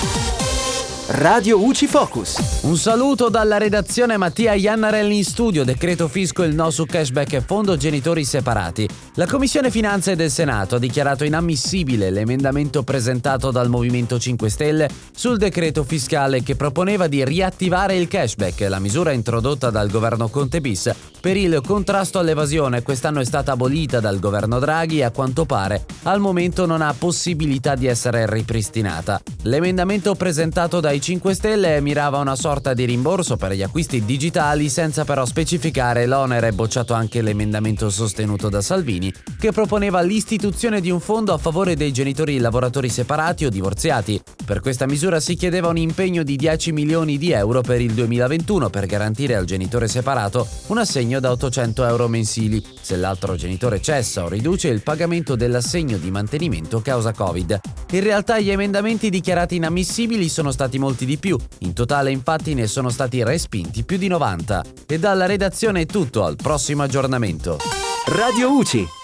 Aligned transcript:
Thank 0.00 0.32
you. 0.32 0.37
Radio 1.10 1.64
UCI 1.64 1.86
Focus. 1.86 2.60
Un 2.64 2.76
saluto 2.76 3.30
dalla 3.30 3.56
redazione 3.56 4.18
Mattia 4.18 4.52
Iannarelli 4.52 5.16
in 5.16 5.24
studio, 5.24 5.64
decreto 5.64 6.06
fisco 6.06 6.42
il 6.42 6.54
no 6.54 6.68
su 6.68 6.84
cashback 6.84 7.32
e 7.32 7.40
fondo 7.40 7.78
genitori 7.78 8.24
separati. 8.24 8.86
La 9.14 9.26
Commissione 9.26 9.70
Finanze 9.70 10.16
del 10.16 10.30
Senato 10.30 10.74
ha 10.74 10.78
dichiarato 10.78 11.24
inammissibile 11.24 12.10
l'emendamento 12.10 12.82
presentato 12.82 13.50
dal 13.50 13.70
Movimento 13.70 14.18
5 14.18 14.50
Stelle 14.50 14.90
sul 15.16 15.38
decreto 15.38 15.82
fiscale 15.82 16.42
che 16.42 16.56
proponeva 16.56 17.06
di 17.06 17.24
riattivare 17.24 17.96
il 17.96 18.06
cashback, 18.06 18.66
la 18.68 18.78
misura 18.78 19.12
introdotta 19.12 19.70
dal 19.70 19.88
governo 19.88 20.28
Conte 20.28 20.60
bis 20.60 20.94
per 21.20 21.38
il 21.38 21.60
contrasto 21.66 22.18
all'evasione. 22.18 22.82
Quest'anno 22.82 23.20
è 23.20 23.24
stata 23.24 23.52
abolita 23.52 23.98
dal 23.98 24.18
governo 24.18 24.58
Draghi 24.58 24.98
e 24.98 25.04
a 25.04 25.10
quanto 25.10 25.46
pare 25.46 25.86
al 26.02 26.20
momento 26.20 26.66
non 26.66 26.82
ha 26.82 26.94
possibilità 26.96 27.74
di 27.74 27.86
essere 27.86 28.30
ripristinata. 28.30 29.20
L'emendamento 29.44 30.14
presentato 30.14 30.80
dai 30.80 30.97
5 31.00 31.34
Stelle 31.34 31.80
mirava 31.80 32.18
una 32.18 32.36
sorta 32.36 32.74
di 32.74 32.84
rimborso 32.84 33.36
per 33.36 33.52
gli 33.52 33.62
acquisti 33.62 34.04
digitali 34.04 34.68
senza 34.68 35.04
però 35.04 35.24
specificare 35.24 36.06
l'onere 36.06 36.52
bocciato 36.52 36.94
anche 36.94 37.20
l'emendamento 37.22 37.90
sostenuto 37.90 38.48
da 38.48 38.60
Salvini 38.60 39.12
che 39.38 39.52
proponeva 39.52 40.00
l'istituzione 40.00 40.80
di 40.80 40.90
un 40.90 41.00
fondo 41.00 41.32
a 41.32 41.38
favore 41.38 41.76
dei 41.76 41.92
genitori 41.92 42.38
lavoratori 42.38 42.88
separati 42.88 43.44
o 43.44 43.50
divorziati. 43.50 44.20
Per 44.44 44.60
questa 44.60 44.86
misura 44.86 45.20
si 45.20 45.34
chiedeva 45.34 45.68
un 45.68 45.76
impegno 45.76 46.22
di 46.22 46.36
10 46.36 46.72
milioni 46.72 47.18
di 47.18 47.32
euro 47.32 47.60
per 47.60 47.80
il 47.80 47.92
2021 47.92 48.70
per 48.70 48.86
garantire 48.86 49.34
al 49.34 49.44
genitore 49.44 49.88
separato 49.88 50.46
un 50.68 50.78
assegno 50.78 51.20
da 51.20 51.30
800 51.32 51.84
euro 51.86 52.08
mensili. 52.08 52.64
Se 52.80 52.96
l'altro 52.96 53.36
genitore 53.36 53.80
cessa 53.80 54.24
o 54.24 54.28
riduce 54.28 54.68
il 54.68 54.82
pagamento 54.82 55.36
dell'assegno 55.36 55.98
di 55.98 56.10
mantenimento 56.10 56.80
causa 56.80 57.12
Covid. 57.12 57.60
In 57.90 58.02
realtà 58.02 58.38
gli 58.38 58.50
emendamenti 58.50 59.10
dichiarati 59.10 59.56
inammissibili 59.56 60.28
sono 60.28 60.50
stati 60.50 60.78
molti 60.88 61.04
di 61.04 61.18
più. 61.18 61.38
In 61.60 61.74
totale 61.74 62.10
infatti 62.10 62.54
ne 62.54 62.66
sono 62.66 62.88
stati 62.88 63.22
respinti 63.22 63.84
più 63.84 63.98
di 63.98 64.08
90. 64.08 64.64
E 64.86 64.98
dalla 64.98 65.26
redazione 65.26 65.82
è 65.82 65.86
tutto, 65.86 66.24
al 66.24 66.36
prossimo 66.36 66.82
aggiornamento. 66.82 67.58
Radio 68.06 68.50
UCI. 68.56 68.98